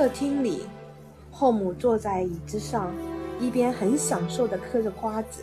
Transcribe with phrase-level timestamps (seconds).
[0.00, 0.62] 客厅里，
[1.30, 2.90] 后母坐在椅子上，
[3.38, 5.42] 一边很享受地嗑着瓜子，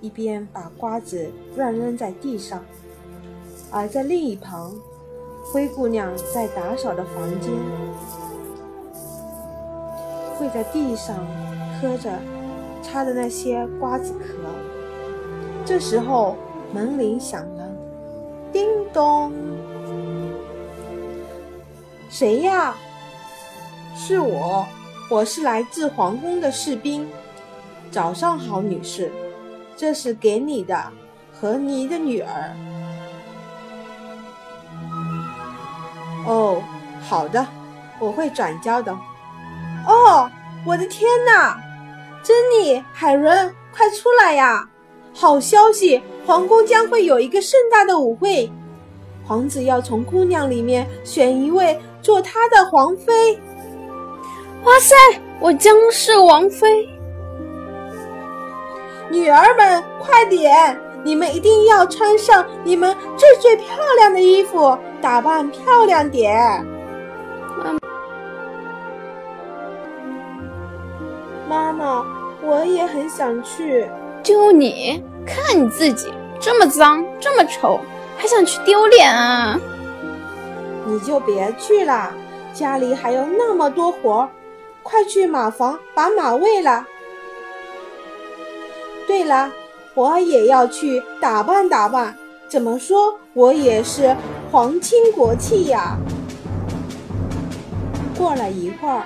[0.00, 2.60] 一边把瓜子乱扔在地上；
[3.68, 4.72] 而在另一旁，
[5.52, 7.50] 灰姑娘在打扫的房间，
[10.38, 11.16] 跪在地上
[11.80, 12.16] 磕着
[12.84, 14.36] 擦的那些瓜子壳。
[15.66, 16.36] 这时候
[16.72, 17.68] 门铃响了，
[18.52, 19.32] 叮咚。
[22.08, 22.76] 谁呀？
[24.02, 24.66] 是我，
[25.10, 27.06] 我是来自皇宫的士兵。
[27.90, 29.12] 早上好，女士，
[29.76, 30.82] 这是给你的
[31.38, 32.56] 和你的女儿。
[36.26, 36.62] 哦，
[37.06, 37.46] 好的，
[37.98, 38.90] 我会转交的。
[39.86, 40.30] 哦，
[40.64, 41.60] 我的天哪！
[42.22, 44.66] 珍妮、海伦，快出来呀！
[45.12, 48.50] 好消息，皇宫将会有一个盛大的舞会，
[49.26, 51.78] 皇子要从姑娘里面选一位。
[52.02, 53.38] 做他的皇妃，
[54.64, 54.94] 哇塞！
[55.40, 56.88] 我将是王妃。
[59.10, 60.78] 女儿们，快点！
[61.02, 66.38] 你们一定要穿上你们最最漂亮的衣服，打扮漂亮点。
[71.48, 72.04] 妈妈妈，
[72.42, 73.88] 我也很想去。
[74.22, 77.80] 就你，看你自己这么脏，这么丑，
[78.18, 79.58] 还想去丢脸啊？
[80.84, 82.12] 你就别去了，
[82.52, 84.28] 家里还有那么多活儿，
[84.82, 86.84] 快去马房把马喂了。
[89.06, 89.50] 对了，
[89.94, 92.16] 我也要去打扮打扮，
[92.48, 94.16] 怎么说我也是
[94.50, 95.96] 皇亲国戚呀。
[98.16, 99.02] 过了一会儿，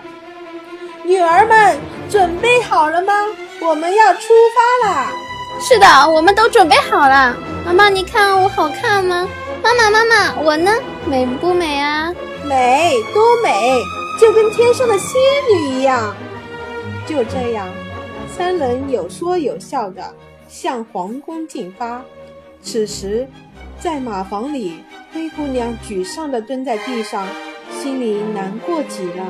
[1.04, 1.78] 女儿们
[2.10, 3.12] 准备好了吗？
[3.60, 4.34] 我们要出
[4.82, 5.12] 发啦！
[5.60, 7.34] 是的，我们都准备好了。
[7.64, 9.26] 妈妈，你看我好看吗？
[9.62, 10.70] 妈妈，妈妈，我呢？
[11.06, 12.12] 美不美啊？
[12.44, 13.80] 美，多美，
[14.18, 15.20] 就跟天上的仙
[15.52, 16.14] 女一样。
[17.06, 17.68] 就这样，
[18.26, 20.02] 三人有说有笑的
[20.48, 22.02] 向皇宫进发。
[22.62, 23.28] 此时，
[23.78, 24.80] 在马房里，
[25.12, 27.26] 灰姑娘沮丧地蹲在地上，
[27.70, 29.26] 心里难过极了。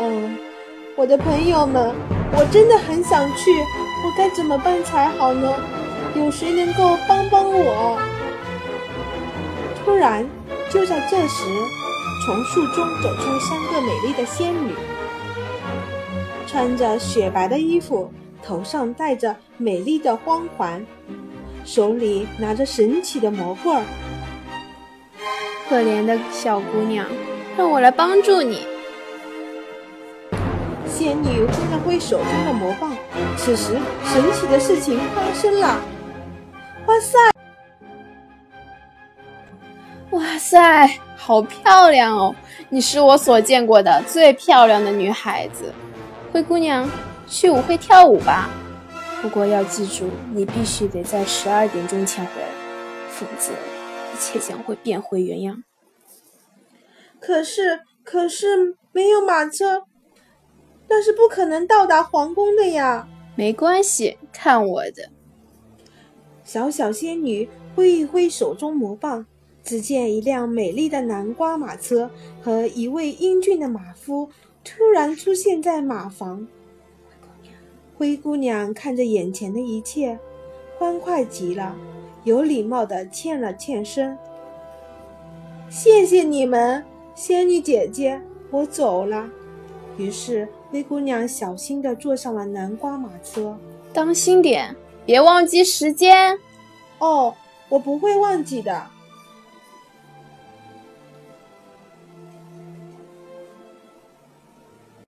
[0.00, 0.36] 嗯，
[0.96, 1.94] 我的朋友们，
[2.32, 3.52] 我真的很想去，
[4.04, 5.54] 我该怎么办才好呢？
[6.16, 7.96] 有谁能够帮帮我？
[9.84, 10.28] 突然，
[10.68, 11.44] 就在这时，
[12.30, 14.72] 从树中走出三个美丽的仙女，
[16.46, 18.08] 穿着雪白的衣服，
[18.40, 20.86] 头上戴着美丽的光环，
[21.64, 23.82] 手里拿着神奇的魔棍儿。
[25.68, 27.04] 可怜的小姑娘，
[27.56, 28.64] 让我来帮助你。
[30.86, 32.92] 仙女挥了挥手中的魔棒，
[33.36, 35.80] 此时神奇的事情发生了！
[36.86, 37.18] 哇塞！
[40.12, 42.34] 哇塞，好漂亮哦！
[42.70, 45.70] 你是我所见过的最漂亮的女孩子，
[46.32, 46.88] 灰姑娘，
[47.28, 48.48] 去舞会跳舞吧。
[49.20, 52.48] 不过要记住，你必须得在十二点钟前回来，
[53.10, 55.62] 否则一切将会变回原样。
[57.20, 59.82] 可是，可是没有马车，
[60.88, 63.06] 那是不可能到达皇宫的呀。
[63.36, 65.10] 没关系，看我的！
[66.42, 69.26] 小小仙女挥一挥手中魔棒。
[69.70, 72.10] 只见一辆美丽的南瓜马车
[72.42, 74.28] 和一位英俊的马夫
[74.64, 76.48] 突然出现在马房。
[77.96, 80.18] 灰姑娘看着眼前的一切，
[80.76, 81.76] 欢快极了，
[82.24, 84.18] 有礼貌地欠了欠身
[85.70, 88.20] ：“谢谢你们，仙女姐姐，
[88.50, 89.30] 我走了。”
[89.96, 93.56] 于是灰姑娘小心地坐上了南瓜马车。
[93.92, 94.74] 当心点，
[95.06, 96.36] 别忘记时间。
[96.98, 97.32] 哦，
[97.68, 98.84] 我不会忘记的。